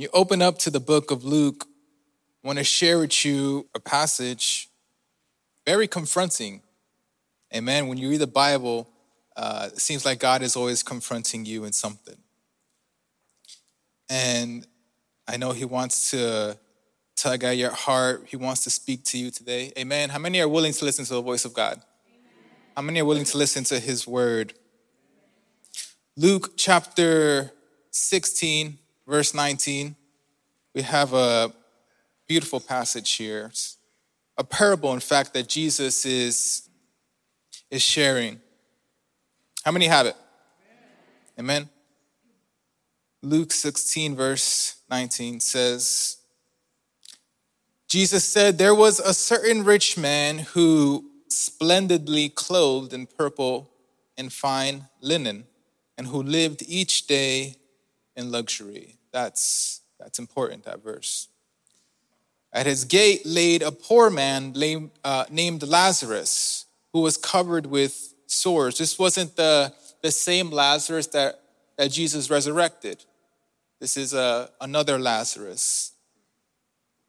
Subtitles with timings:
[0.00, 1.66] You open up to the book of Luke.
[2.42, 4.70] I want to share with you a passage
[5.66, 6.62] very confronting.
[7.54, 7.86] Amen.
[7.86, 8.88] When you read the Bible,
[9.36, 12.16] uh, it seems like God is always confronting you in something.
[14.08, 14.66] And
[15.28, 16.58] I know He wants to
[17.14, 18.24] tug at your heart.
[18.26, 19.70] He wants to speak to you today.
[19.76, 20.08] Amen.
[20.08, 21.74] How many are willing to listen to the voice of God?
[21.74, 22.30] Amen.
[22.74, 24.54] How many are willing to listen to His word?
[26.16, 27.52] Luke chapter
[27.90, 29.96] 16, verse 19,
[30.74, 31.52] we have a
[32.28, 33.50] beautiful passage here.
[34.38, 36.68] A parable, in fact, that Jesus is,
[37.70, 38.40] is sharing.
[39.64, 40.16] How many have it?
[41.38, 41.68] Amen.
[43.22, 46.18] Luke 16, verse 19 says,
[47.88, 53.70] Jesus said, There was a certain rich man who splendidly clothed in purple
[54.16, 55.46] and fine linen,
[55.98, 57.56] and who lived each day
[58.16, 58.96] in luxury.
[59.12, 61.28] That's, that's important, that verse.
[62.52, 64.54] At his gate laid a poor man
[65.04, 68.78] uh, named Lazarus, who was covered with sores.
[68.78, 71.40] This wasn't the, the same Lazarus that,
[71.76, 73.04] that Jesus resurrected.
[73.80, 75.92] This is a, uh, another Lazarus.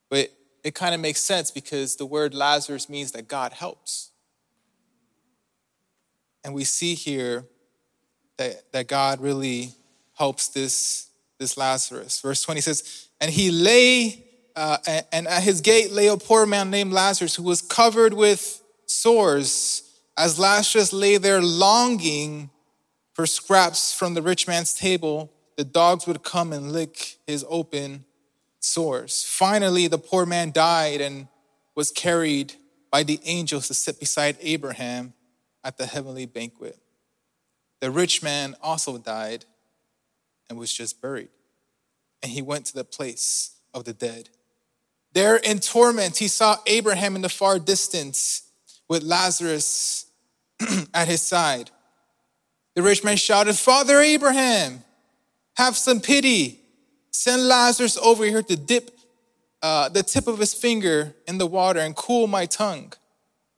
[0.09, 0.29] But
[0.63, 4.11] it kind of makes sense because the word Lazarus means that God helps.
[6.43, 7.45] And we see here
[8.37, 9.73] that, that God really
[10.21, 12.21] helps this, this Lazarus.
[12.21, 14.23] Verse 20 says, And he lay,
[14.55, 14.77] uh,
[15.11, 19.81] and at his gate lay a poor man named Lazarus who was covered with sores.
[20.15, 22.51] As Lazarus lay there longing
[23.15, 28.05] for scraps from the rich man's table, the dogs would come and lick his open
[28.59, 29.25] sores.
[29.27, 31.27] Finally, the poor man died and
[31.73, 32.53] was carried
[32.91, 35.13] by the angels to sit beside Abraham
[35.63, 36.77] at the heavenly banquet.
[37.79, 39.45] The rich man also died
[40.51, 41.29] and was just buried.
[42.21, 44.27] And he went to the place of the dead.
[45.13, 48.43] There in torment, he saw Abraham in the far distance
[48.89, 50.07] with Lazarus
[50.93, 51.71] at his side.
[52.75, 54.83] The rich man shouted, Father Abraham,
[55.55, 56.59] have some pity.
[57.11, 58.91] Send Lazarus over here to dip
[59.61, 62.91] uh, the tip of his finger in the water and cool my tongue.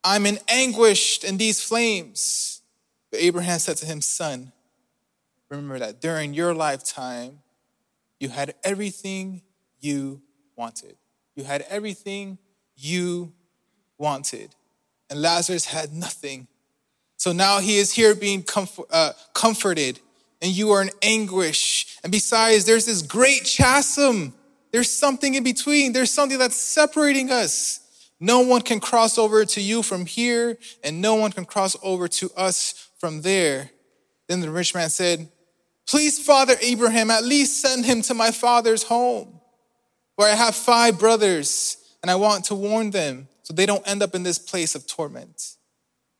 [0.04, 2.60] I'm in anguish in these flames.
[3.10, 4.52] But Abraham said to him, Son,
[5.50, 7.40] remember that during your lifetime,
[8.20, 9.42] you had everything
[9.80, 10.22] you
[10.56, 10.96] wanted.
[11.36, 12.38] You had everything
[12.76, 13.32] you
[13.98, 14.54] wanted.
[15.10, 16.48] And Lazarus had nothing.
[17.16, 20.00] So now he is here being comfort, uh, comforted,
[20.40, 21.98] and you are in anguish.
[22.02, 24.34] And besides, there's this great chasm.
[24.72, 25.92] There's something in between.
[25.92, 27.80] There's something that's separating us.
[28.20, 32.08] No one can cross over to you from here, and no one can cross over
[32.08, 33.70] to us from there.
[34.28, 35.28] Then the rich man said,
[35.88, 39.40] Please, Father Abraham, at least send him to my father's home,
[40.16, 44.02] where I have five brothers, and I want to warn them so they don't end
[44.02, 45.56] up in this place of torment.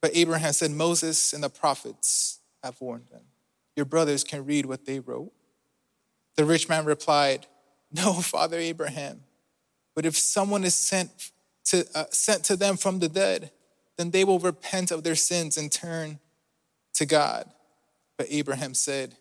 [0.03, 3.23] But Abraham said, Moses and the prophets have warned them.
[3.77, 5.33] Your brothers can read what they wrote.
[6.37, 7.47] The rich man replied,
[7.91, 9.23] No, Father Abraham,
[9.95, 11.11] but if someone is sent
[11.67, 13.51] to, uh, sent to them from the dead,
[13.97, 16.19] then they will repent of their sins and turn
[16.95, 17.51] to God.
[18.17, 19.17] But Abraham said,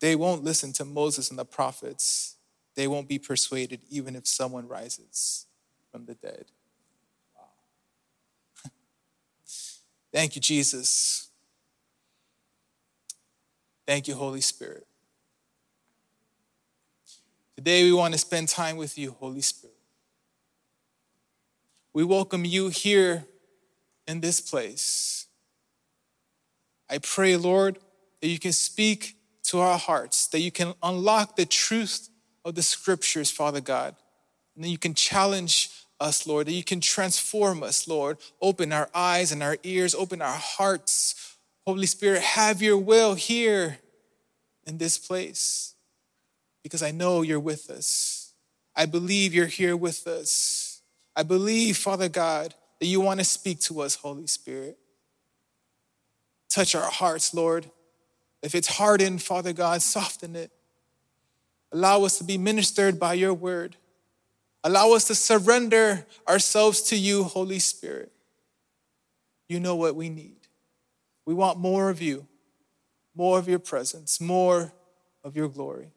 [0.00, 2.36] they won't listen to Moses and the prophets.
[2.74, 5.46] They won't be persuaded even if someone rises
[5.90, 6.46] from the dead.
[7.34, 8.70] Wow.
[10.12, 11.30] Thank you, Jesus.
[13.86, 14.86] Thank you, Holy Spirit.
[17.56, 19.76] Today we want to spend time with you, Holy Spirit.
[21.94, 23.24] We welcome you here
[24.06, 25.26] in this place.
[26.90, 27.78] I pray, Lord,
[28.20, 32.08] that you can speak to our hearts, that you can unlock the truth
[32.44, 33.94] of the scriptures, Father God.
[34.54, 35.70] And that you can challenge
[36.00, 38.18] us, Lord, that you can transform us, Lord.
[38.40, 41.36] Open our eyes and our ears, open our hearts.
[41.66, 43.78] Holy Spirit, have your will here
[44.66, 45.74] in this place
[46.62, 48.32] because I know you're with us.
[48.74, 50.82] I believe you're here with us.
[51.14, 54.76] I believe, Father God, that you want to speak to us, Holy Spirit.
[56.50, 57.70] Touch our hearts, Lord.
[58.42, 60.50] If it's hardened, Father God, soften it.
[61.72, 63.76] Allow us to be ministered by your word.
[64.62, 68.12] Allow us to surrender ourselves to you, Holy Spirit.
[69.48, 70.36] You know what we need.
[71.24, 72.26] We want more of you,
[73.14, 74.72] more of your presence, more
[75.22, 75.92] of your glory.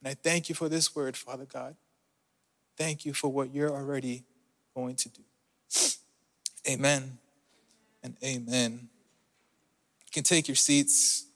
[0.00, 1.76] And I thank you for this word, Father God.
[2.76, 4.24] Thank you for what you're already
[4.74, 5.22] going to do.
[6.68, 7.18] Amen
[8.02, 8.88] and amen
[10.18, 11.26] can take your seats.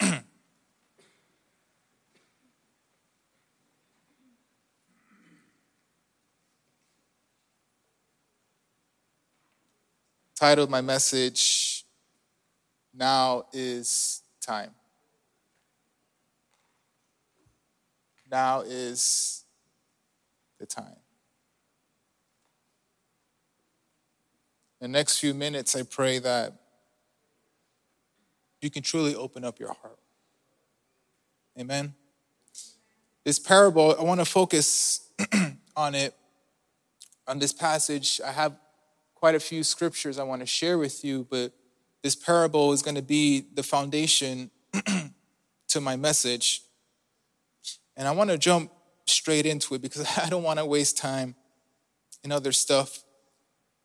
[10.34, 11.84] Titled my message,
[12.92, 14.72] Now is Time.
[18.28, 19.44] Now is
[20.58, 20.96] the time.
[24.80, 26.65] In the next few minutes, I pray that
[28.66, 30.00] you can truly open up your heart.
[31.56, 31.94] Amen.
[33.24, 35.08] This parable, I want to focus
[35.76, 36.16] on it,
[37.28, 38.20] on this passage.
[38.26, 38.58] I have
[39.14, 41.52] quite a few scriptures I want to share with you, but
[42.02, 44.50] this parable is going to be the foundation
[45.68, 46.62] to my message.
[47.96, 48.72] And I want to jump
[49.06, 51.36] straight into it because I don't want to waste time
[52.24, 53.04] in other stuff.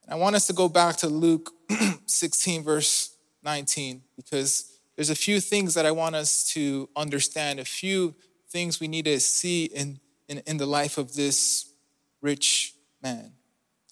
[0.06, 1.52] And I want us to go back to Luke
[2.08, 4.71] 16, verse 19, because
[5.02, 8.14] there's a few things that I want us to understand, a few
[8.52, 10.00] things we need to see in,
[10.30, 11.74] in, in the life of this
[12.22, 13.32] rich man.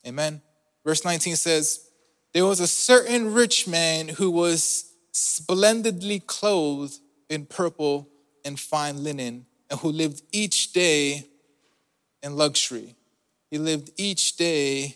[0.05, 0.39] Amen.
[0.85, 1.89] Verse 19 says,
[2.31, 8.07] There was a certain rich man who was splendidly clothed in purple
[8.45, 11.25] and fine linen, and who lived each day
[12.21, 12.93] in luxury.
[13.49, 14.95] He lived each day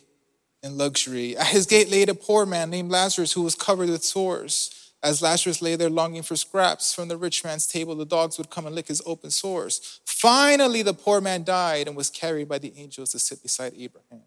[0.61, 1.35] in luxury.
[1.35, 4.82] At his gate lay a poor man named Lazarus who was covered with sores.
[5.03, 8.49] As Lazarus lay there longing for scraps from the rich man's table, the dogs would
[8.49, 9.99] come and lick his open sores.
[10.05, 14.23] Finally, the poor man died and was carried by the angels to sit beside Abraham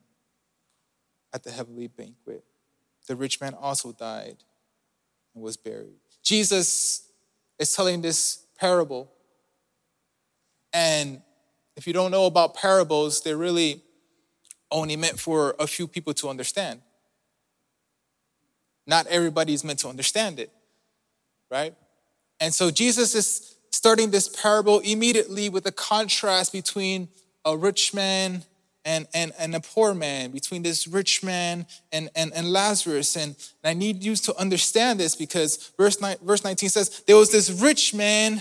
[1.33, 2.45] at the heavenly banquet.
[3.07, 4.37] The rich man also died
[5.35, 5.97] and was buried.
[6.23, 7.09] Jesus
[7.59, 9.11] is telling this parable.
[10.75, 11.23] And
[11.75, 13.81] if you don't know about parables, they're really
[14.71, 16.83] only meant for a few people to understand.
[18.87, 20.51] Not everybody is meant to understand it
[21.51, 21.75] right?
[22.41, 27.09] And so Jesus is starting this parable immediately with a contrast between
[27.45, 28.43] a rich man
[28.85, 33.17] and, and, and a poor man, between this rich man and, and, and Lazarus.
[33.17, 37.33] And, and I need you to understand this because verse, verse 19 says, There was
[37.33, 38.41] this rich man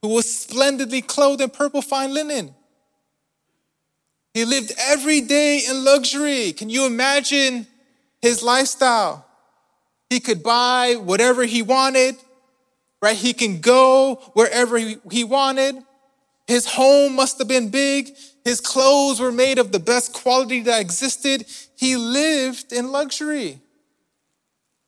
[0.00, 2.54] who was splendidly clothed in purple fine linen.
[4.34, 6.52] He lived every day in luxury.
[6.52, 7.66] Can you imagine
[8.20, 9.26] his lifestyle?
[10.08, 12.16] He could buy whatever he wanted
[13.02, 13.16] right?
[13.16, 15.82] He can go wherever he wanted.
[16.46, 18.10] His home must have been big.
[18.44, 21.44] His clothes were made of the best quality that existed.
[21.76, 23.60] He lived in luxury.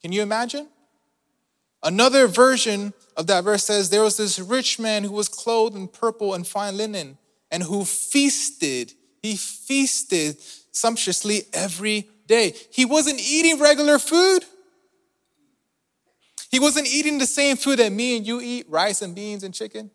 [0.01, 0.69] Can you imagine?
[1.83, 5.89] Another version of that verse says there was this rich man who was clothed in
[5.89, 7.19] purple and fine linen
[7.51, 8.93] and who feasted.
[9.23, 10.37] He feasted
[10.73, 12.55] sumptuously every day.
[12.71, 14.45] He wasn't eating regular food.
[16.55, 19.53] He wasn't eating the same food that me and you eat rice and beans and
[19.53, 19.91] chicken.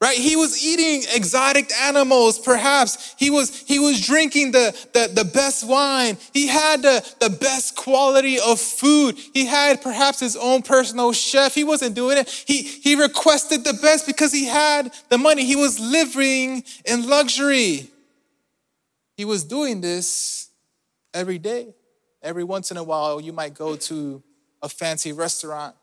[0.00, 0.16] right?
[0.16, 3.16] He was eating exotic animals perhaps.
[3.18, 6.16] He was he was drinking the, the, the best wine.
[6.32, 9.18] He had the, the best quality of food.
[9.34, 11.56] He had perhaps his own personal chef.
[11.56, 12.28] He wasn't doing it.
[12.28, 15.44] He he requested the best because he had the money.
[15.44, 17.90] He was living in luxury.
[19.16, 20.50] He was doing this
[21.12, 21.74] every day
[22.22, 24.22] Every once in a while, you might go to
[24.62, 25.74] a fancy restaurant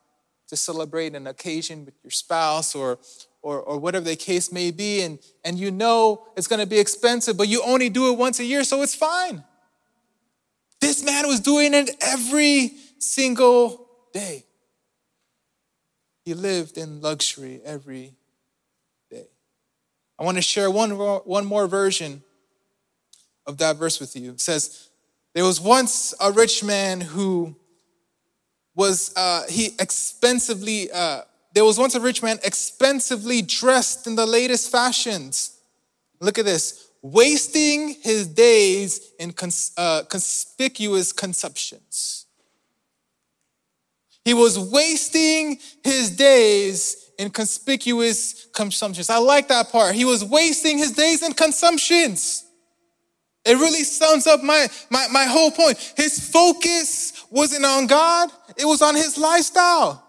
[0.47, 2.97] to celebrate an occasion with your spouse or,
[3.41, 7.38] or, or whatever the case may be, and, and you know it's gonna be expensive,
[7.38, 9.43] but you only do it once a year, so it's fine.
[10.81, 14.46] This man was doing it every single day.
[16.25, 18.13] He lived in luxury every
[19.10, 19.27] day.
[20.17, 22.24] I want to share one, one more version
[23.46, 24.31] of that verse with you.
[24.31, 24.88] It says,
[25.33, 27.55] there was once a rich man who
[28.75, 31.21] was, uh, he expensively, uh,
[31.53, 35.57] there was once a rich man expensively dressed in the latest fashions.
[36.19, 42.25] Look at this wasting his days in cons- uh, conspicuous consumptions.
[44.25, 49.09] He was wasting his days in conspicuous consumptions.
[49.09, 49.95] I like that part.
[49.95, 52.45] He was wasting his days in consumptions.
[53.50, 55.79] It really sums up my, my, my whole point.
[55.98, 60.06] His focus wasn't on God, it was on his lifestyle.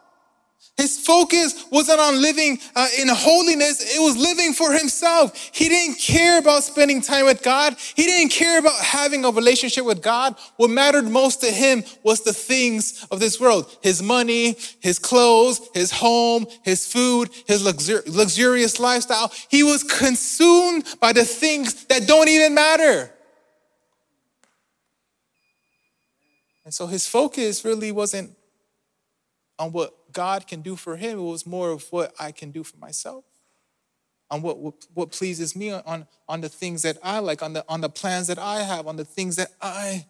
[0.76, 5.50] His focus wasn't on living uh, in holiness, it was living for himself.
[5.52, 9.84] He didn't care about spending time with God, he didn't care about having a relationship
[9.84, 10.36] with God.
[10.56, 15.60] What mattered most to him was the things of this world his money, his clothes,
[15.74, 19.32] his home, his food, his luxur- luxurious lifestyle.
[19.48, 23.10] He was consumed by the things that don't even matter.
[26.70, 28.30] And so his focus really wasn't
[29.58, 32.62] on what God can do for him, it was more of what I can do
[32.62, 33.24] for myself.
[34.30, 37.64] on what, what, what pleases me, on, on the things that I like, on the,
[37.68, 40.06] on the plans that I have, on the things that I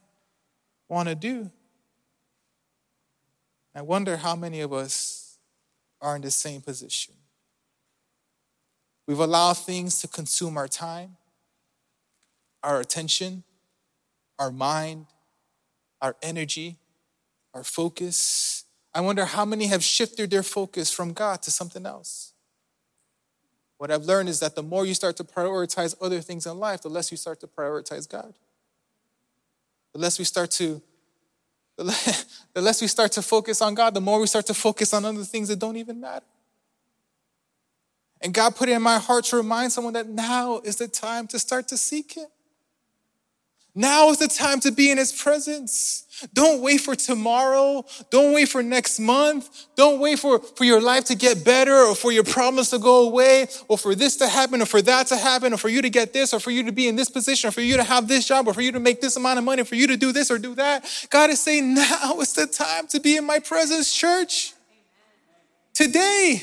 [0.86, 1.50] want to do.
[3.74, 5.38] I wonder how many of us
[6.02, 7.14] are in the same position.
[9.06, 11.16] We've allowed things to consume our time,
[12.62, 13.44] our attention,
[14.38, 15.06] our mind,
[16.00, 16.78] our energy,
[17.54, 18.64] our focus.
[18.94, 22.32] I wonder how many have shifted their focus from God to something else.
[23.78, 26.82] What I've learned is that the more you start to prioritize other things in life,
[26.82, 28.34] the less you start to prioritize God.
[29.94, 30.82] The less we start to
[31.76, 32.26] the
[32.60, 35.24] less we start to focus on God, the more we start to focus on other
[35.24, 36.26] things that don't even matter.
[38.20, 41.26] And God put it in my heart to remind someone that now is the time
[41.28, 42.26] to start to seek Him.
[43.74, 46.06] Now is the time to be in his presence.
[46.34, 47.84] Don't wait for tomorrow.
[48.10, 49.66] Don't wait for next month.
[49.76, 53.06] Don't wait for, for your life to get better or for your problems to go
[53.06, 55.88] away or for this to happen or for that to happen or for you to
[55.88, 58.08] get this or for you to be in this position or for you to have
[58.08, 59.96] this job or for you to make this amount of money, or for you to
[59.96, 60.84] do this or do that.
[61.10, 64.52] God is saying, now is the time to be in my presence, church.
[65.74, 66.42] Today.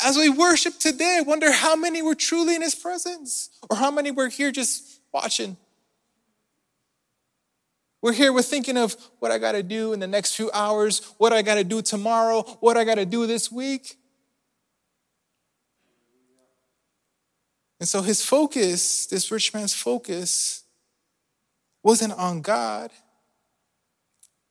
[0.00, 3.90] As we worship today, I wonder how many were truly in his presence or how
[3.90, 5.56] many were here just watching
[8.00, 11.02] we're here, we're thinking of what I got to do in the next few hours,
[11.18, 13.96] what I got to do tomorrow, what I got to do this week.
[17.80, 20.62] And so his focus, this rich man's focus,
[21.82, 22.90] wasn't on God,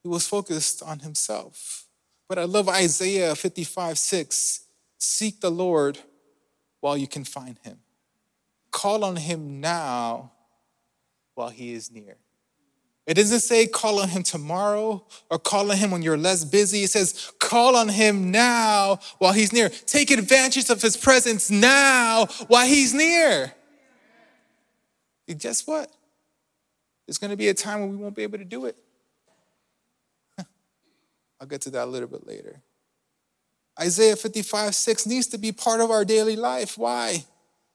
[0.04, 1.86] he was focused on himself.
[2.30, 4.62] But I love Isaiah 55 6
[4.98, 6.00] seek the Lord
[6.82, 7.80] while you can find him,
[8.72, 10.32] call on him now
[11.36, 12.18] while he is near.
[13.08, 16.84] It doesn't say call on him tomorrow or call on him when you're less busy.
[16.84, 19.70] It says call on him now while he's near.
[19.70, 23.54] Take advantage of his presence now while he's near.
[25.38, 25.90] guess what?
[27.08, 28.76] There's going to be a time when we won't be able to do it.
[31.40, 32.62] I'll get to that a little bit later.
[33.80, 36.78] Isaiah 55 6 needs to be part of our daily life.
[36.78, 37.24] Why?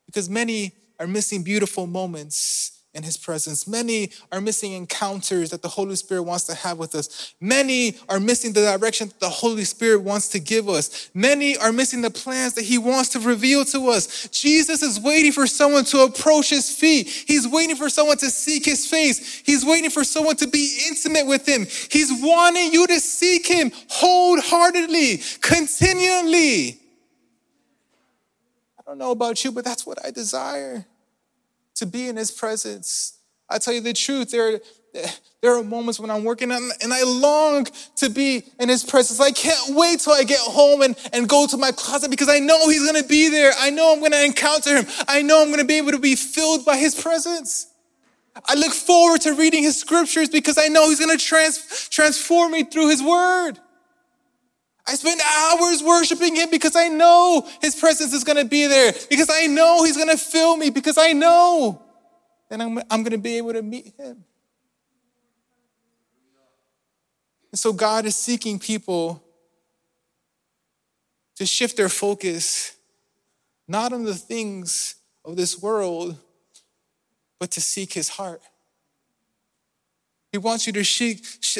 [0.05, 3.67] Because many are missing beautiful moments in his presence.
[3.67, 7.35] Many are missing encounters that the Holy Spirit wants to have with us.
[7.41, 11.09] Many are missing the direction that the Holy Spirit wants to give us.
[11.15, 14.29] Many are missing the plans that he wants to reveal to us.
[14.29, 17.09] Jesus is waiting for someone to approach his feet.
[17.09, 19.43] He's waiting for someone to seek his face.
[19.45, 21.67] He's waiting for someone to be intimate with him.
[21.91, 26.79] He's wanting you to seek him wholeheartedly, continually.
[28.79, 30.85] I don't know about you, but that's what I desire
[31.77, 33.19] to be in his presence.
[33.49, 34.61] I tell you the truth, there,
[35.41, 39.21] there are moments when I'm working and I long to be in his presence.
[39.21, 42.39] I can't wait till I get home and, and go to my closet because I
[42.39, 43.53] know he's gonna be there.
[43.59, 44.87] I know I'm gonna encounter him.
[45.09, 47.69] I know I'm gonna be able to be filled by his presence.
[48.47, 52.65] I look forward to reading his scriptures because I know he's gonna trans, transform me
[52.65, 53.59] through his word.
[54.87, 58.93] I spend hours worshiping him because I know his presence is going to be there,
[59.09, 61.81] because I know he's going to fill me, because I know
[62.49, 64.25] that I'm, I'm going to be able to meet him.
[67.53, 69.23] And so God is seeking people
[71.37, 72.77] to shift their focus
[73.69, 76.17] not on the things of this world,
[77.39, 78.43] but to seek his heart.
[80.33, 80.81] He wants you to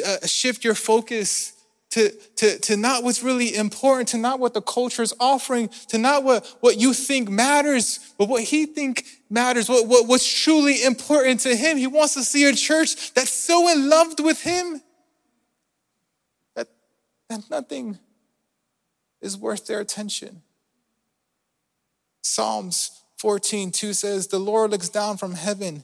[0.05, 1.53] uh, shift your focus
[1.93, 5.99] to, to, to not what's really important, to not what the culture is offering, to
[5.99, 10.83] not what, what you think matters, but what he think matters, what, what, what's truly
[10.83, 11.77] important to him.
[11.77, 14.81] He wants to see a church that's so in love with him
[16.55, 16.67] that,
[17.29, 17.99] that nothing
[19.21, 20.41] is worth their attention.
[22.23, 25.83] Psalms 14, 2 says, The Lord looks down from heaven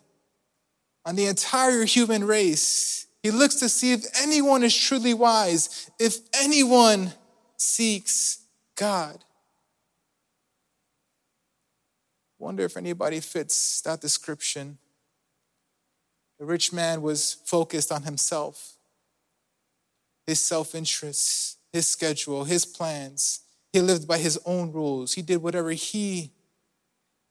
[1.06, 6.18] on the entire human race he looks to see if anyone is truly wise, if
[6.34, 7.12] anyone
[7.58, 8.40] seeks
[8.76, 9.24] God.
[12.38, 14.78] Wonder if anybody fits that description.
[16.40, 18.76] The rich man was focused on himself,
[20.26, 23.42] his self interest, his schedule, his plans.
[23.74, 25.14] He lived by his own rules.
[25.14, 26.32] He did whatever he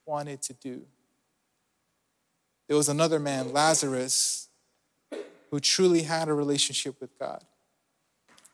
[0.07, 0.83] wanted to do.
[2.69, 4.48] There was another man, Lazarus,
[5.51, 7.45] who truly had a relationship with God.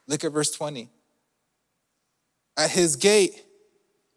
[0.06, 0.88] Look at verse 20.
[2.56, 3.44] At his gate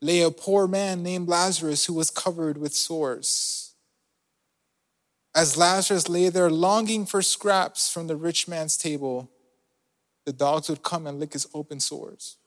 [0.01, 3.73] lay a poor man named Lazarus who was covered with sores.
[5.33, 9.29] As Lazarus lay there longing for scraps from the rich man's table,
[10.25, 12.37] the dogs would come and lick his open sores.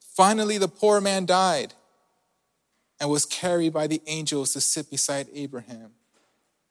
[0.00, 1.74] Finally, the poor man died
[3.00, 5.92] and was carried by the angels to sit beside Abraham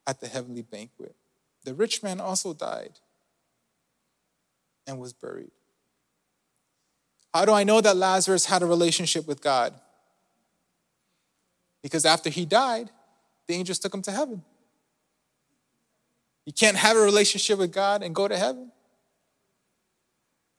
[0.08, 1.16] at the heavenly banquet.
[1.64, 3.00] The rich man also died
[4.88, 5.52] and was buried.
[7.34, 9.74] How do I know that Lazarus had a relationship with God?
[11.82, 12.90] Because after he died,
[13.48, 14.44] the angels took him to heaven.
[16.46, 18.72] You can't have a relationship with God and go to heaven.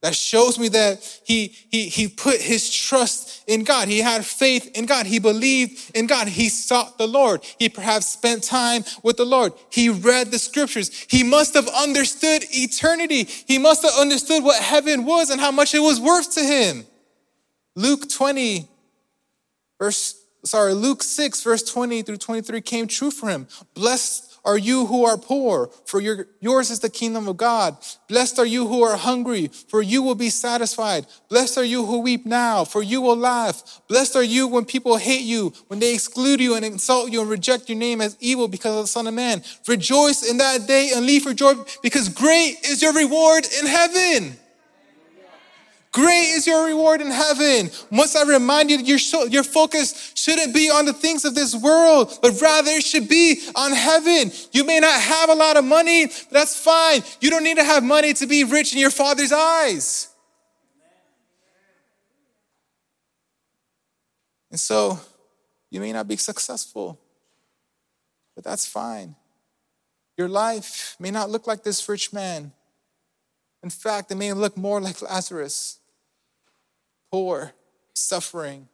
[0.03, 3.87] That shows me that he, he, he put his trust in God.
[3.87, 5.07] He had faith in God.
[5.07, 6.27] He believed in God.
[6.27, 7.45] He sought the Lord.
[7.59, 9.53] He perhaps spent time with the Lord.
[9.71, 11.07] He read the scriptures.
[11.09, 13.25] He must have understood eternity.
[13.25, 16.85] He must have understood what heaven was and how much it was worth to him.
[17.77, 18.69] Luke 20,
[19.79, 23.47] verse, sorry, Luke 6, verse 20 through 23 came true for him.
[23.75, 27.77] Blessed are you who are poor, for your, yours is the kingdom of God.
[28.09, 31.07] Blessed are you who are hungry, for you will be satisfied.
[31.29, 33.81] Blessed are you who weep now, for you will laugh.
[33.89, 37.31] Blessed are you when people hate you, when they exclude you and insult you and
[37.31, 39.43] reject your name as evil because of the Son of Man.
[39.69, 44.37] Rejoice in that day and leave for joy, because great is your reward in heaven.
[45.93, 47.71] Great is your reward in heaven.
[47.91, 51.55] Must I remind you that your, your focus shouldn't be on the things of this
[51.55, 54.33] world, but rather it should be on heaven.
[54.53, 57.03] You may not have a lot of money, but that's fine.
[57.21, 60.09] You don't need to have money to be rich in your Father's eyes.
[64.51, 64.99] And so,
[65.71, 66.99] you may not be successful,
[68.35, 69.15] but that's fine.
[70.17, 72.53] Your life may not look like this rich man.
[73.63, 75.81] In fact, it may look more like Lazarus
[77.13, 77.53] poor,
[77.95, 78.69] suffering,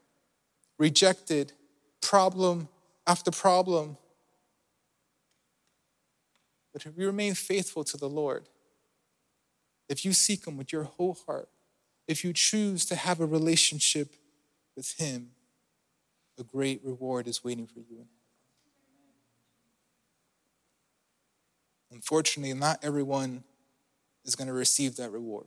[0.79, 1.53] rejected,
[2.01, 2.69] problem
[3.07, 3.97] after problem.
[6.73, 8.49] But if you remain faithful to the Lord,
[9.89, 11.49] if you seek Him with your whole heart,
[12.07, 14.15] if you choose to have a relationship
[14.77, 15.33] with Him,
[16.39, 18.07] a great reward is waiting for you.
[21.91, 23.43] Unfortunately, not everyone
[24.25, 25.47] is going to receive that reward.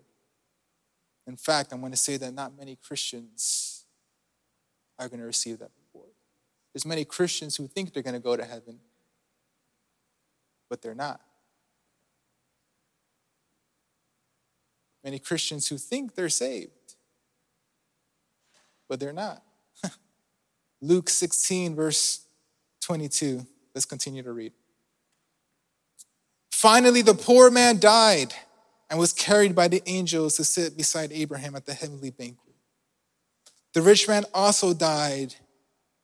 [1.28, 3.86] In fact, I'm going to say that not many Christians
[4.98, 6.12] are going to receive that reward.
[6.74, 8.80] There's many Christians who think they're going to go to heaven,
[10.70, 11.22] but they're not.
[15.04, 16.96] Many Christians who think they're saved,
[18.88, 19.42] but they're not.
[20.82, 22.22] Luke 16, verse
[22.82, 23.46] 22.
[23.74, 24.54] Let's continue to read.
[26.52, 28.34] Finally, the poor man died
[28.92, 32.54] and was carried by the angels to sit beside Abraham at the heavenly banquet.
[33.74, 35.34] The rich man also died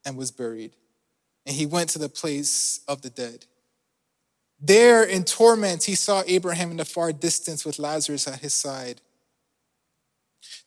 [0.05, 0.71] and was buried,
[1.45, 3.45] and he went to the place of the dead.
[4.61, 9.01] There in torment, he saw Abraham in the far distance with Lazarus at his side.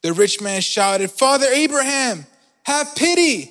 [0.02, 2.26] The rich man shouted, Father Abraham,
[2.64, 3.50] have pity.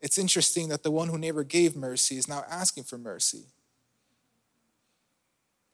[0.00, 3.44] It's interesting that the one who never gave mercy is now asking for mercy.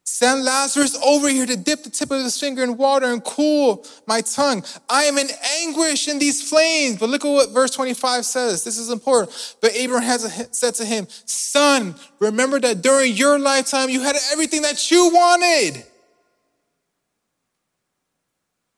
[0.07, 3.87] Send Lazarus over here to dip the tip of his finger in water and cool
[4.07, 4.63] my tongue.
[4.89, 5.29] I am in
[5.63, 6.99] anguish in these flames.
[6.99, 8.65] But look at what verse 25 says.
[8.65, 9.57] This is important.
[9.63, 14.61] But Abraham has said to him, Son, remember that during your lifetime you had everything
[14.63, 15.85] that you wanted.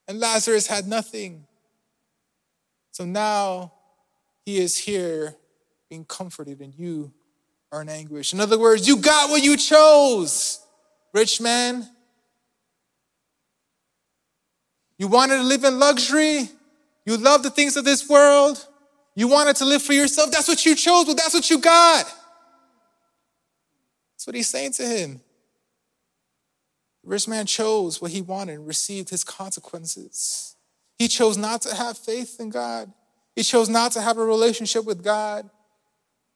[0.06, 1.44] And Lazarus had nothing.
[2.92, 3.72] So now
[4.44, 5.34] he is here
[5.90, 7.12] being comforted, and you
[7.72, 8.32] are in anguish.
[8.32, 10.60] In other words, you got what you chose
[11.16, 11.88] rich man.
[14.98, 16.48] You wanted to live in luxury.
[17.07, 18.66] You love the things of this world.
[19.14, 20.31] You wanted to live for yourself.
[20.31, 22.05] That's what you chose, but that's what you got.
[24.12, 25.20] That's what he's saying to him.
[27.02, 30.55] The rich man chose what he wanted and received his consequences.
[30.98, 32.92] He chose not to have faith in God.
[33.35, 35.48] He chose not to have a relationship with God.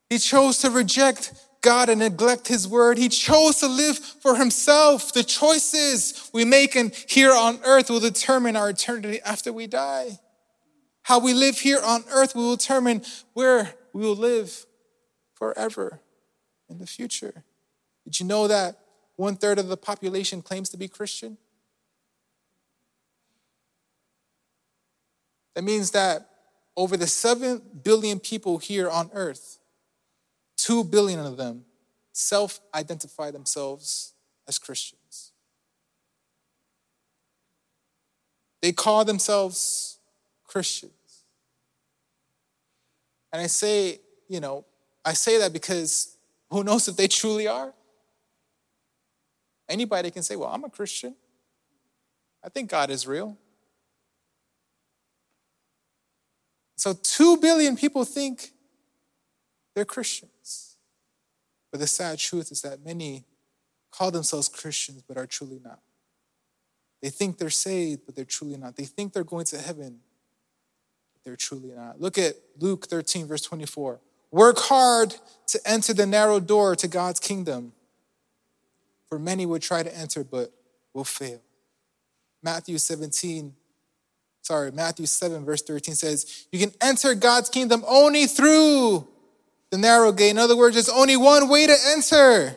[0.08, 2.96] He chose to reject God and neglect his word.
[2.96, 5.12] He chose to live for himself.
[5.12, 10.18] The choices we make in here on earth will determine our eternity after we die.
[11.02, 13.02] How we live here on earth will determine
[13.34, 14.66] where we will live
[15.34, 16.00] forever
[16.68, 17.44] in the future.
[18.04, 18.78] Did you know that
[19.16, 21.36] one third of the population claims to be Christian?
[25.54, 26.28] That means that
[26.76, 29.59] over the 7 billion people here on earth,
[30.62, 31.64] Two billion of them
[32.12, 34.12] self identify themselves
[34.46, 35.32] as Christians.
[38.60, 39.98] They call themselves
[40.44, 40.92] Christians.
[43.32, 44.66] And I say, you know,
[45.02, 46.18] I say that because
[46.50, 47.72] who knows if they truly are?
[49.66, 51.14] Anybody can say, well, I'm a Christian.
[52.44, 53.38] I think God is real.
[56.76, 58.50] So, two billion people think
[59.74, 60.30] they're Christians.
[61.70, 63.24] But the sad truth is that many
[63.90, 65.80] call themselves Christians but are truly not.
[67.02, 68.76] They think they're saved, but they're truly not.
[68.76, 70.00] They think they're going to heaven,
[71.12, 72.00] but they're truly not.
[72.00, 74.00] Look at Luke 13, verse 24.
[74.30, 75.16] Work hard
[75.48, 77.72] to enter the narrow door to God's kingdom.
[79.08, 80.52] For many would try to enter, but
[80.94, 81.40] will fail.
[82.42, 83.54] Matthew 17,
[84.42, 89.08] sorry, Matthew 7, verse 13 says, You can enter God's kingdom only through
[89.70, 90.30] the narrow gate.
[90.30, 92.56] In other words, there's only one way to enter.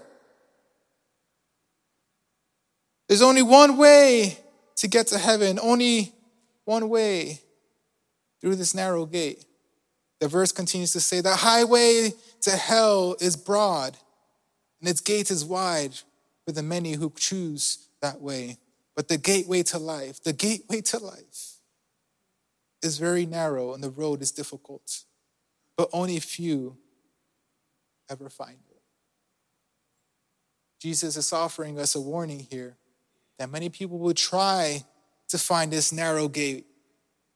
[3.07, 4.37] There's only one way
[4.77, 6.13] to get to heaven, only
[6.65, 7.39] one way
[8.41, 9.45] through this narrow gate.
[10.19, 13.97] The verse continues to say, The highway to hell is broad,
[14.79, 15.93] and its gate is wide
[16.45, 18.57] for the many who choose that way.
[18.95, 21.53] But the gateway to life, the gateway to life
[22.81, 25.03] is very narrow and the road is difficult,
[25.77, 26.77] but only few
[28.09, 28.81] ever find it.
[30.79, 32.75] Jesus is offering us a warning here
[33.39, 34.83] that many people would try
[35.29, 36.65] to find this narrow gate.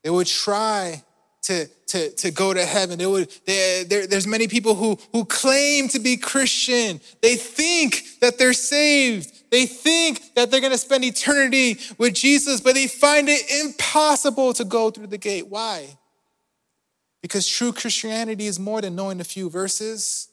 [0.03, 1.03] They would try
[1.43, 2.99] to, to, to go to heaven.
[2.99, 6.99] There, would, there, there's many people who, who claim to be Christian.
[7.21, 9.31] They think that they're saved.
[9.49, 14.53] They think that they're going to spend eternity with Jesus, but they find it impossible
[14.53, 15.47] to go through the gate.
[15.47, 15.97] Why?
[17.21, 20.27] Because true Christianity is more than knowing a few verses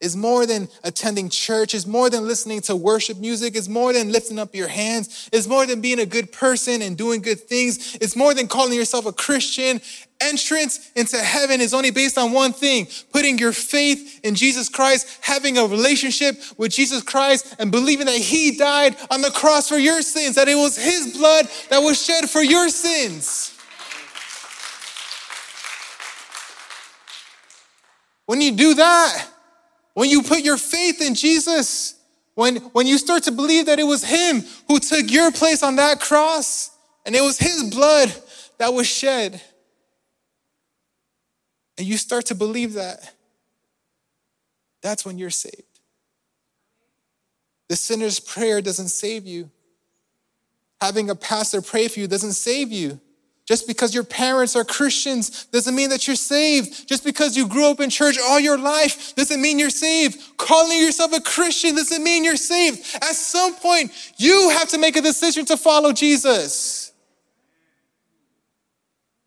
[0.00, 4.12] is more than attending church, is more than listening to worship music, is more than
[4.12, 7.96] lifting up your hands, is more than being a good person and doing good things,
[8.00, 9.80] it's more than calling yourself a Christian.
[10.18, 15.18] Entrance into heaven is only based on one thing putting your faith in Jesus Christ,
[15.20, 19.76] having a relationship with Jesus Christ, and believing that He died on the cross for
[19.76, 23.52] your sins, that it was His blood that was shed for your sins.
[28.26, 29.28] When you do that,
[29.96, 31.98] when you put your faith in Jesus,
[32.34, 35.76] when, when you start to believe that it was Him who took your place on
[35.76, 36.70] that cross,
[37.06, 38.14] and it was His blood
[38.58, 39.40] that was shed,
[41.78, 43.10] and you start to believe that,
[44.82, 45.62] that's when you're saved.
[47.68, 49.50] The sinner's prayer doesn't save you.
[50.78, 53.00] Having a pastor pray for you doesn't save you.
[53.46, 56.88] Just because your parents are Christians doesn't mean that you're saved.
[56.88, 60.36] Just because you grew up in church all your life doesn't mean you're saved.
[60.36, 62.96] Calling yourself a Christian doesn't mean you're saved.
[62.96, 66.92] At some point, you have to make a decision to follow Jesus.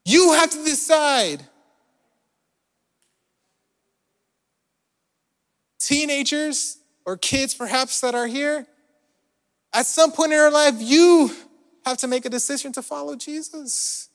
[0.03, 1.41] You have to decide.
[5.79, 8.67] Teenagers or kids, perhaps, that are here,
[9.71, 11.33] at some point in your life, you
[11.85, 14.08] have to make a decision to follow Jesus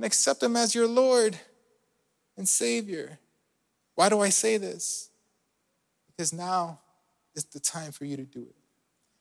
[0.00, 1.38] and accept Him as your Lord
[2.38, 3.18] and Savior.
[3.96, 5.10] Why do I say this?
[6.06, 6.80] Because now
[7.34, 8.54] is the time for you to do it.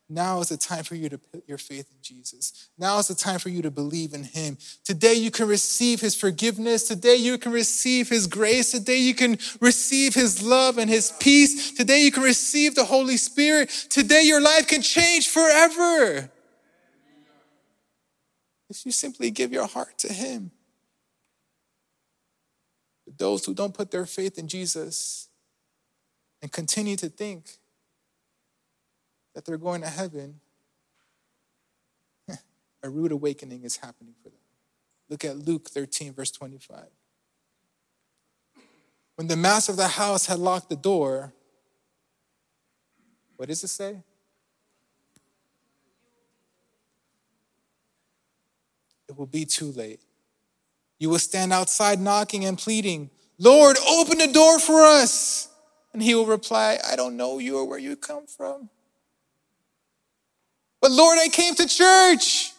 [0.08, 2.70] Now is the time for you to put your faith in Jesus.
[2.78, 4.58] Now is the time for you to believe in Him.
[4.86, 6.88] Today you can receive His forgiveness.
[6.88, 8.72] Today you can receive His grace.
[8.72, 11.74] Today you can receive His love and His peace.
[11.74, 13.68] Today you can receive the Holy Spirit.
[13.90, 16.32] Today your life can change forever.
[18.70, 20.52] If you simply give your heart to Him
[23.20, 25.30] those who don't put their faith in Jesus
[26.42, 27.58] and continue to think
[29.36, 30.40] that they're going to heaven,
[32.84, 34.40] a rude awakening is happening for them.
[35.10, 36.86] Look at Luke 13, verse 25.
[39.16, 41.34] When the master of the house had locked the door,
[43.36, 44.02] what does it say?
[49.10, 50.00] It will be too late.
[51.00, 55.48] You will stand outside knocking and pleading, Lord, open the door for us.
[55.94, 58.70] And he will reply, I don't know you or where you come from.
[60.82, 62.52] But Lord, I came to church.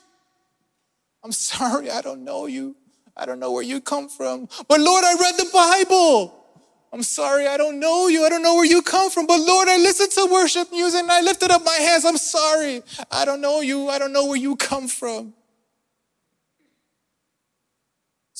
[1.23, 2.77] I'm sorry, I don't know you.
[3.17, 4.49] I don't know where you come from.
[4.69, 6.37] But Lord, I read the Bible.
[6.93, 8.25] I'm sorry, I don't know you.
[8.25, 9.27] I don't know where you come from.
[9.27, 12.05] But Lord, I listened to worship music and I lifted up my hands.
[12.05, 12.83] I'm sorry.
[13.11, 13.89] I don't know you.
[13.89, 15.35] I don't know where you come from.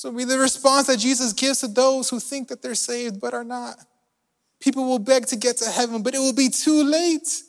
[0.01, 3.35] So be the response that Jesus gives to those who think that they're saved but
[3.35, 3.75] are not.
[4.59, 7.43] People will beg to get to heaven, but it will be too late.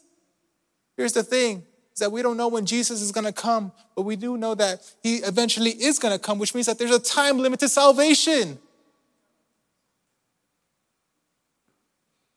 [0.94, 4.02] Here's the thing is that we don't know when Jesus is going to come, but
[4.02, 6.98] we do know that he eventually is going to come, which means that there's a
[6.98, 8.58] time limit to salvation.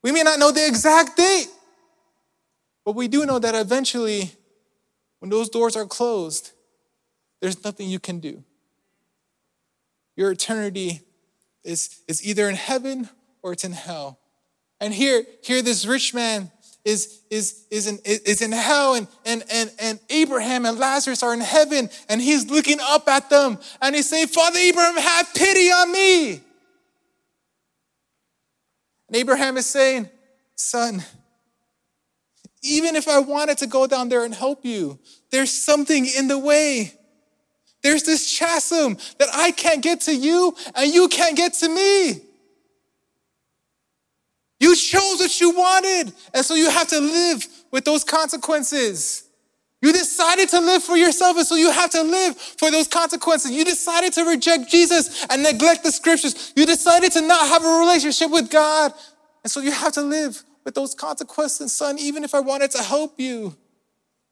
[0.02, 1.48] We may not know the exact date,
[2.86, 4.30] but we do know that eventually,
[5.18, 6.52] when those doors are closed,
[7.42, 8.42] there's nothing you can do.
[10.16, 11.02] Your eternity
[11.62, 13.08] is, is either in heaven
[13.42, 14.18] or it's in hell.
[14.80, 16.50] And here, here this rich man
[16.84, 21.34] is, is, is, in, is in hell, and, and, and, and Abraham and Lazarus are
[21.34, 25.68] in heaven, and he's looking up at them, and he's saying, Father Abraham, have pity
[25.68, 26.40] on me.
[29.08, 30.08] And Abraham is saying,
[30.54, 31.02] Son,
[32.62, 34.98] even if I wanted to go down there and help you,
[35.30, 36.94] there's something in the way.
[37.86, 42.20] There's this chasm that I can't get to you and you can't get to me.
[44.58, 49.28] You chose what you wanted, and so you have to live with those consequences.
[49.80, 53.52] You decided to live for yourself, and so you have to live for those consequences.
[53.52, 56.52] You decided to reject Jesus and neglect the scriptures.
[56.56, 58.94] You decided to not have a relationship with God,
[59.44, 62.82] and so you have to live with those consequences, son, even if I wanted to
[62.82, 63.56] help you.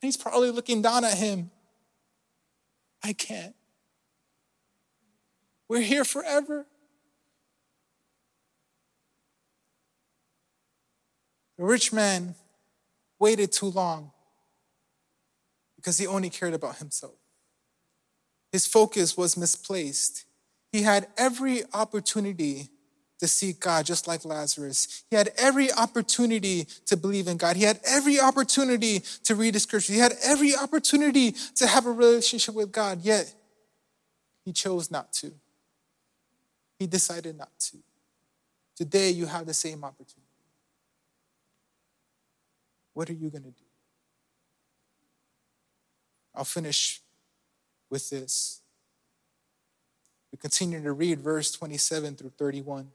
[0.01, 1.53] he's probably looking down at him.
[3.05, 3.55] I can't.
[5.69, 6.67] We're here forever.
[11.59, 12.35] The rich man
[13.21, 14.11] waited too long
[15.77, 17.15] because he only cared about himself.
[18.51, 20.25] His focus was misplaced.
[20.73, 22.71] He had every opportunity
[23.25, 25.03] to seek God, just like Lazarus.
[25.09, 27.57] He had every opportunity to believe in God.
[27.57, 29.95] He had every opportunity to read the scripture.
[29.95, 33.35] He had every opportunity to have a relationship with God, yet
[34.45, 35.33] he chose not to.
[36.79, 37.79] He decided not to.
[38.77, 40.21] Today, you have the same opportunity.
[42.93, 43.65] What are you going to do?
[46.35, 47.01] I'll finish
[47.89, 48.61] with this.
[50.31, 52.91] We continue to read verse 27 through 31.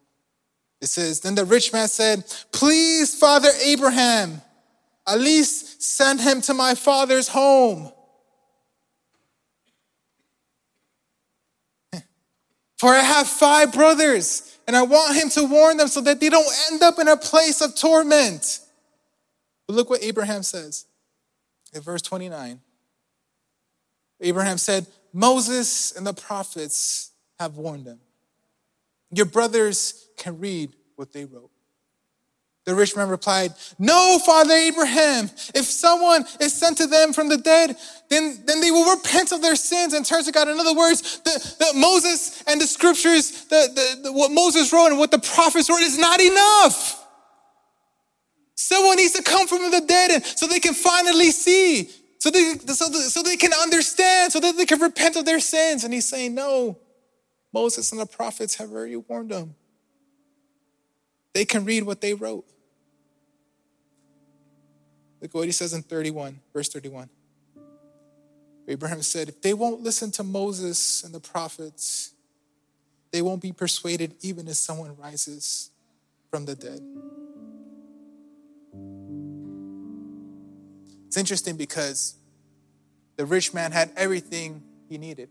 [0.82, 4.42] It says, Then the rich man said, Please, Father Abraham,
[5.08, 7.92] at least send him to my father's home.
[12.78, 16.30] For I have five brothers, and I want him to warn them so that they
[16.30, 18.60] don't end up in a place of torment.
[19.68, 20.86] But look what Abraham says
[21.74, 22.62] in verse 29.
[24.22, 28.00] Abraham said, Moses and the prophets have warned them.
[29.12, 31.52] Your brothers can read what they wrote.
[32.66, 37.38] The rich man replied, No, Father Abraham, if someone is sent to them from the
[37.38, 37.76] dead,
[38.10, 40.48] then, then they will repent of their sins and turn to God.
[40.48, 44.90] In other words, the, the Moses and the scriptures, the, the, the, what Moses wrote
[44.90, 47.04] and what the prophets wrote is not enough.
[48.54, 52.92] Someone needs to come from the dead so they can finally see, so they, so,
[52.92, 55.86] so they can understand, so that they can repent of their sins.
[55.86, 56.78] And he's saying, No,
[57.52, 59.56] Moses and the prophets have already warned them.
[61.34, 62.46] They can read what they wrote.
[65.22, 67.10] Look what he says in 31, verse 31.
[68.68, 72.14] Abraham said, If they won't listen to Moses and the prophets,
[73.12, 75.72] they won't be persuaded even if someone rises
[76.30, 76.82] from the dead.
[81.08, 82.16] It's interesting because
[83.16, 85.30] the rich man had everything he needed.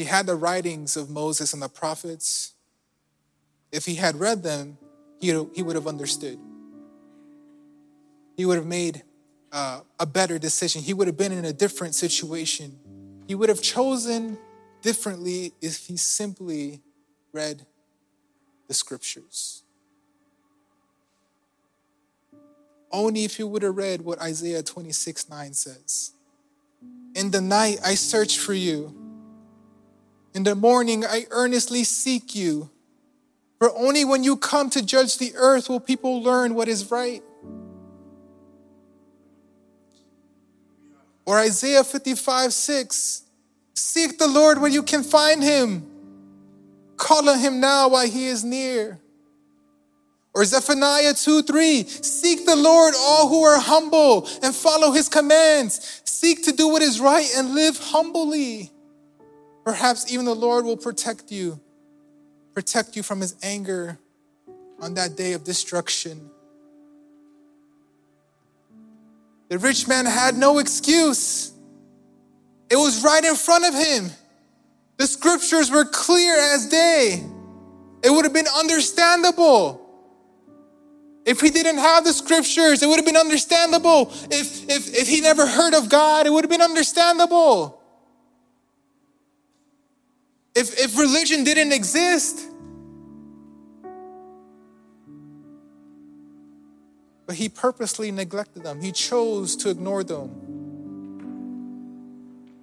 [0.00, 2.54] He had the writings of Moses and the prophets.
[3.70, 4.78] If he had read them,
[5.20, 6.38] he, he would have understood.
[8.34, 9.02] He would have made
[9.52, 10.80] uh, a better decision.
[10.80, 12.78] He would have been in a different situation.
[13.28, 14.38] He would have chosen
[14.80, 16.80] differently if he simply
[17.34, 17.66] read
[18.68, 19.64] the scriptures.
[22.90, 26.12] Only if he would have read what Isaiah 26 9 says.
[27.14, 28.99] In the night I searched for you
[30.34, 32.70] in the morning, I earnestly seek you.
[33.58, 37.22] For only when you come to judge the earth will people learn what is right.
[41.26, 43.22] Or Isaiah 55 6
[43.74, 45.86] Seek the Lord when you can find him,
[46.96, 48.98] call on him now while he is near.
[50.32, 56.02] Or Zephaniah 2 3 Seek the Lord, all who are humble, and follow his commands.
[56.04, 58.70] Seek to do what is right and live humbly.
[59.64, 61.60] Perhaps even the Lord will protect you,
[62.54, 63.98] protect you from his anger
[64.80, 66.30] on that day of destruction.
[69.48, 71.52] The rich man had no excuse.
[72.70, 74.10] It was right in front of him.
[74.96, 77.24] The scriptures were clear as day.
[78.02, 79.78] It would have been understandable.
[81.26, 84.12] If he didn't have the scriptures, it would have been understandable.
[84.30, 87.79] If, if, if he never heard of God, it would have been understandable.
[90.54, 92.48] If, if religion didn't exist,
[97.26, 100.30] but he purposely neglected them, he chose to ignore them.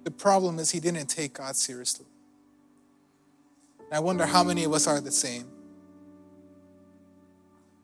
[0.04, 2.06] The problem is he didn't take God seriously.
[3.90, 5.46] I wonder how many of us are the same.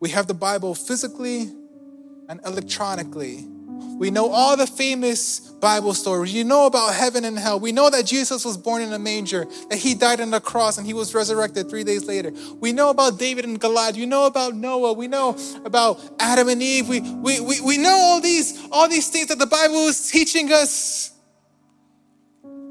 [0.00, 1.50] We have the Bible physically
[2.28, 3.46] and electronically.
[3.96, 6.34] We know all the famous Bible stories.
[6.34, 7.60] You know about heaven and hell.
[7.60, 10.78] We know that Jesus was born in a manger, that he died on the cross
[10.78, 12.32] and he was resurrected three days later.
[12.60, 13.96] We know about David and Goliath.
[13.96, 14.92] You know about Noah.
[14.92, 16.88] We know about Adam and Eve.
[16.88, 20.52] We, we, we, we know all these, all these things that the Bible is teaching
[20.52, 21.12] us.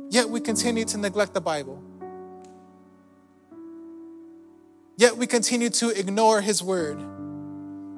[0.10, 1.82] Yet we continue to neglect the Bible.
[4.98, 7.00] Yet we continue to ignore his word.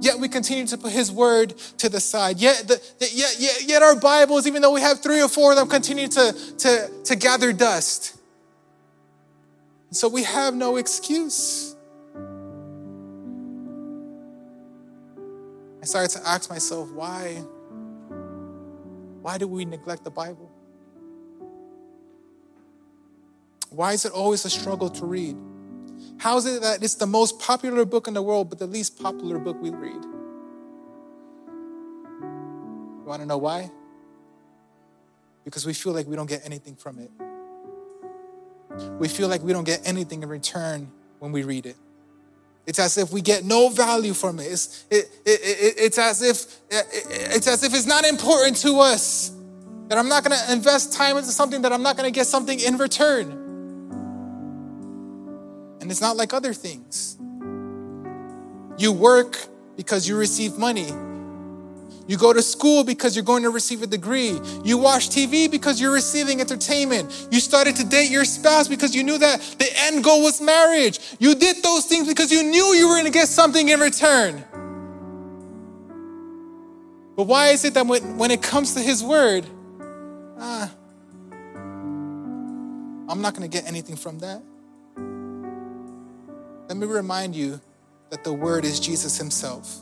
[0.02, 2.40] Yet we continue to put his word to the side.
[2.40, 5.58] Yet, the, yet, yet, yet our Bibles, even though we have three or four of
[5.58, 8.18] them, continue to, to, to gather dust.
[9.92, 11.76] So we have no excuse.
[15.82, 17.44] I started to ask myself, why?
[19.22, 20.52] Why do we neglect the Bible?
[23.70, 25.38] Why is it always a struggle to read?
[26.18, 29.02] How is it that it's the most popular book in the world, but the least
[29.02, 30.04] popular book we read?
[33.06, 33.70] You want to know why?
[35.44, 37.12] Because we feel like we don't get anything from it.
[39.00, 41.78] We feel like we don't get anything in return when we read it.
[42.66, 44.46] It's as if we get no value from it.
[44.52, 49.32] It's, it, it, it, it's, as if, it's as if it's not important to us.
[49.88, 52.26] That I'm not going to invest time into something that I'm not going to get
[52.26, 53.45] something in return.
[55.86, 57.16] And it's not like other things.
[58.76, 59.38] You work
[59.78, 60.88] because you receive money.
[62.08, 64.40] You go to school because you're going to receive a degree.
[64.64, 67.28] You watch TV because you're receiving entertainment.
[67.30, 71.00] You started to date your spouse because you knew that the end goal was marriage.
[71.20, 74.44] You did those things because you knew you were going to get something in return.
[77.16, 79.46] But why is it that when, when it comes to His Word,
[80.40, 80.72] ah,
[83.08, 84.42] I'm not going to get anything from that?
[86.76, 87.62] Let me remind you
[88.10, 89.78] that the Word is Jesus Himself.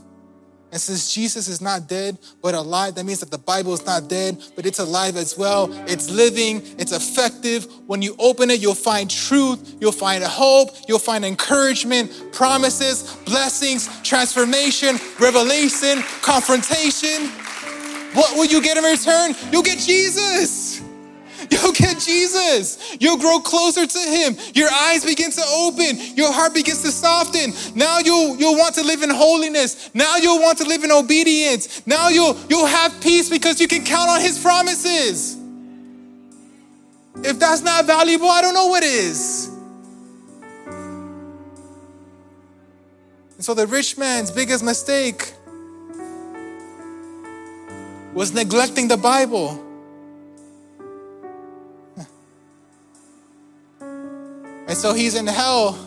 [0.71, 4.07] And since Jesus is not dead, but alive, that means that the Bible is not
[4.07, 5.73] dead, but it's alive as well.
[5.89, 7.65] It's living, it's effective.
[7.87, 13.89] When you open it, you'll find truth, you'll find hope, you'll find encouragement, promises, blessings,
[14.03, 17.27] transformation, revelation, confrontation.
[18.13, 19.33] What will you get in return?
[19.51, 20.62] You'll get Jesus.
[21.49, 22.95] You'll get Jesus.
[22.99, 24.35] You'll grow closer to Him.
[24.53, 25.97] Your eyes begin to open.
[26.15, 27.53] Your heart begins to soften.
[27.75, 29.89] Now you'll, you'll want to live in holiness.
[29.93, 31.85] Now you'll want to live in obedience.
[31.85, 35.37] Now you'll, you'll have peace because you can count on His promises.
[37.23, 39.49] If that's not valuable, I don't know what is.
[43.35, 45.33] And so the rich man's biggest mistake
[48.13, 49.61] was neglecting the Bible.
[54.67, 55.77] And so he's in hell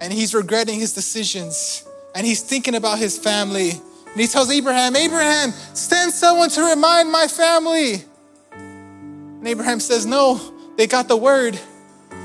[0.00, 3.70] and he's regretting his decisions and he's thinking about his family.
[3.70, 8.04] And he tells Abraham, Abraham, send someone to remind my family.
[8.52, 10.40] And Abraham says, No,
[10.76, 11.58] they got the word.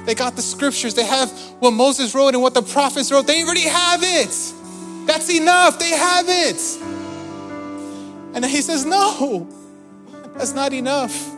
[0.06, 0.94] They got the scriptures.
[0.94, 1.30] They have
[1.60, 3.28] what Moses wrote and what the prophets wrote.
[3.28, 4.54] They already have it.
[5.06, 5.78] That's enough.
[5.78, 6.82] They have it.
[8.34, 9.48] And then he says, No,
[10.34, 11.30] that's not enough.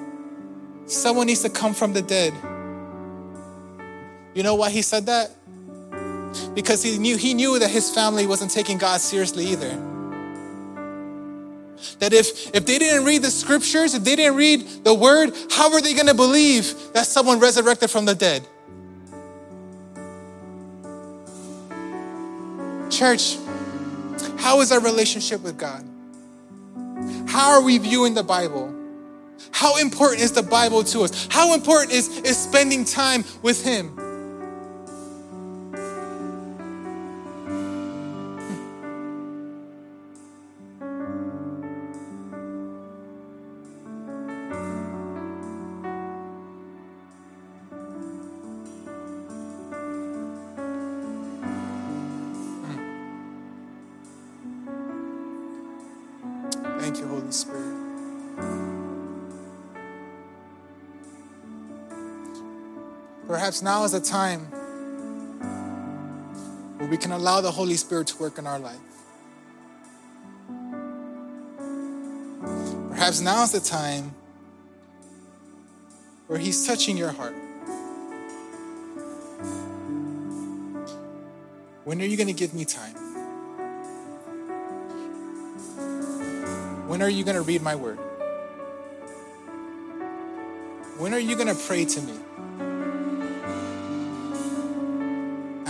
[0.85, 2.33] Someone needs to come from the dead.
[4.33, 5.31] You know why he said that?
[6.55, 9.69] Because he knew he knew that his family wasn't taking God seriously either.
[11.99, 15.71] That if, if they didn't read the scriptures, if they didn't read the word, how
[15.71, 18.47] are they going to believe that someone resurrected from the dead?
[22.89, 23.37] Church,
[24.37, 25.83] how is our relationship with God?
[27.27, 28.73] How are we viewing the Bible?
[29.51, 31.27] How important is the Bible to us?
[31.29, 33.99] How important is, is spending time with Him?
[63.27, 64.45] Perhaps now is the time
[66.77, 68.79] where we can allow the Holy Spirit to work in our life.
[72.89, 74.13] Perhaps now is the time
[76.27, 77.35] where He's touching your heart.
[81.83, 82.95] When are you going to give me time?
[86.87, 87.97] When are you going to read my word?
[90.97, 92.13] When are you going to pray to me?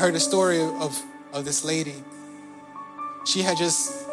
[0.03, 1.01] Heard a story of,
[1.31, 1.95] of this lady.
[3.25, 4.05] She had just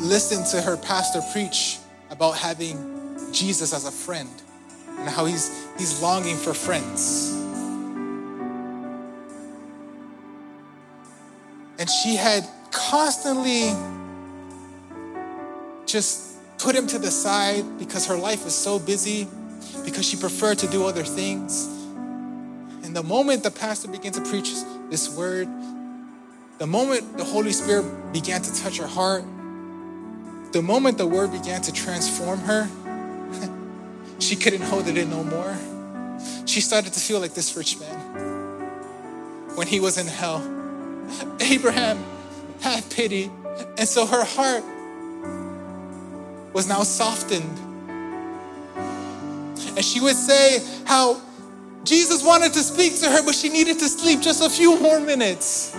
[0.00, 1.78] listened to her pastor preach
[2.10, 4.28] about having Jesus as a friend
[4.98, 7.30] and how he's, he's longing for friends.
[11.78, 13.70] And she had constantly
[15.86, 19.28] just put him to the side because her life was so busy,
[19.84, 21.66] because she preferred to do other things.
[22.82, 24.50] And the moment the pastor began to preach
[24.90, 25.48] this word,
[26.58, 29.24] the moment the Holy Spirit began to touch her heart,
[30.52, 32.68] the moment the word began to transform her,
[34.18, 35.56] she couldn't hold it in no more.
[36.46, 37.96] She started to feel like this rich man
[39.54, 40.42] when he was in hell.
[41.40, 42.02] Abraham,
[42.60, 43.30] have pity.
[43.76, 44.64] And so her heart
[46.52, 47.58] was now softened.
[49.76, 51.20] And she would say how
[51.88, 55.00] Jesus wanted to speak to her, but she needed to sleep just a few more
[55.00, 55.74] minutes.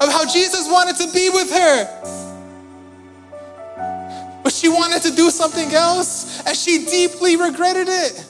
[0.00, 1.88] Of how Jesus wanted to be with her.
[4.44, 8.24] But she wanted to do something else, and she deeply regretted it.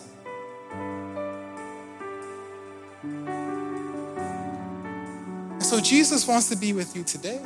[5.61, 7.41] So Jesus wants to be with you today.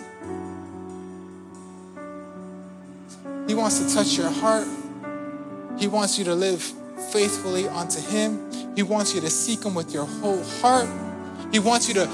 [3.49, 4.69] He wants to touch your heart.
[5.77, 6.63] He wants you to live
[7.13, 8.66] faithfully unto Him.
[8.77, 10.89] He wants you to seek Him with your whole heart.
[11.51, 12.09] He wants you to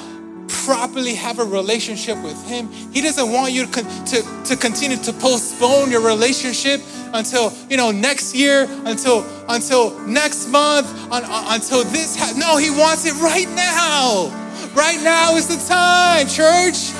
[0.48, 2.68] properly have a relationship with Him.
[2.92, 6.80] He doesn't want you to, to, to continue to postpone your relationship
[7.14, 12.16] until you know next year, until until next month, un, until this.
[12.16, 14.38] Ha- no, He wants it right now.
[14.74, 16.92] Right now is the time, church.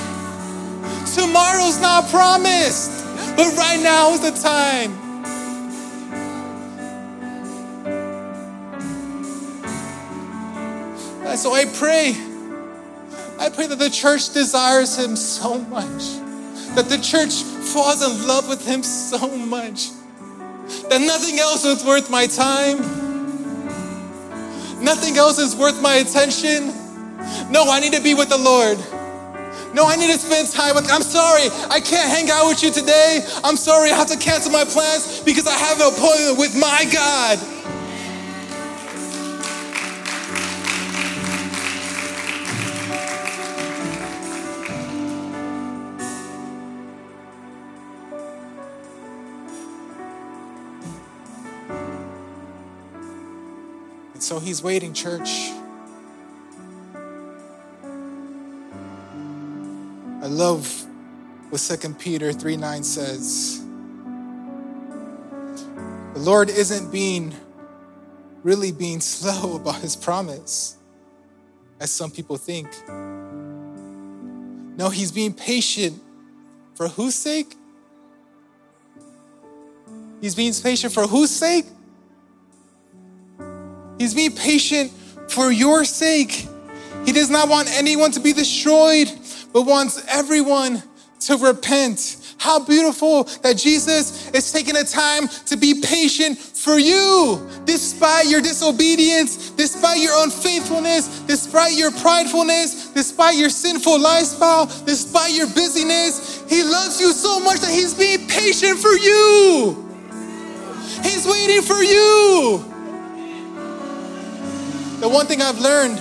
[1.15, 2.91] Tomorrow's not promised,
[3.37, 5.02] but right now is the time.
[11.33, 12.13] And so I pray,
[13.39, 16.19] I pray that the church desires him so much,
[16.75, 19.89] that the church falls in love with him so much,
[20.89, 22.77] that nothing else is worth my time,
[24.83, 26.67] nothing else is worth my attention.
[27.49, 28.77] No, I need to be with the Lord.
[29.73, 30.85] No, I need to spend time with.
[30.91, 33.25] I'm sorry, I can't hang out with you today.
[33.43, 36.85] I'm sorry, I have to cancel my plans because I have an appointment with my
[36.93, 37.52] God.
[54.33, 55.51] So he's waiting, church.
[60.23, 60.87] I love
[61.51, 63.63] what 2 Peter 3 9 says.
[66.13, 67.35] The Lord isn't being
[68.41, 70.77] really being slow about his promise,
[71.79, 72.67] as some people think.
[72.89, 76.01] No, he's being patient.
[76.73, 77.53] For whose sake?
[80.21, 81.67] He's being patient for whose sake?
[84.03, 84.91] He's being patient
[85.29, 86.49] for your sake.
[87.05, 89.09] He does not want anyone to be destroyed,
[89.53, 90.83] but wants everyone
[91.21, 92.17] to repent.
[92.37, 98.41] How beautiful that Jesus is taking the time to be patient for you, despite your
[98.41, 106.43] disobedience, despite your unfaithfulness, despite your pridefulness, despite your sinful lifestyle, despite your busyness.
[106.49, 109.79] He loves you so much that He's being patient for you.
[111.03, 112.72] He's waiting for you.
[115.03, 115.99] The one thing I've learned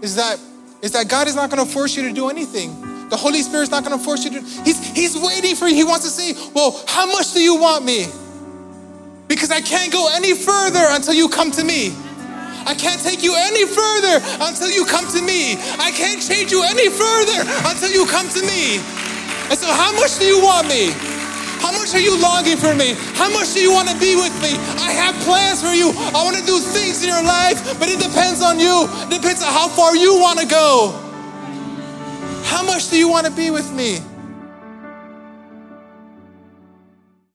[0.00, 0.40] is that
[0.80, 2.72] is that God is not going to force you to do anything.
[3.10, 4.40] The Holy Spirit's not going to force you to.
[4.64, 5.74] He's He's waiting for you.
[5.74, 8.06] He wants to say, "Well, how much do you want me?"
[9.28, 11.92] Because I can't go any further until you come to me.
[12.64, 15.60] I can't take you any further until you come to me.
[15.76, 18.80] I can't change you any further until you come to me.
[19.52, 21.15] And so, how much do you want me?
[21.66, 22.94] How much are you longing for me?
[23.18, 24.54] How much do you want to be with me?
[24.78, 25.90] I have plans for you.
[26.14, 28.86] I want to do things in your life, but it depends on you.
[29.10, 30.94] It depends on how far you want to go.
[32.44, 33.98] How much do you want to be with me?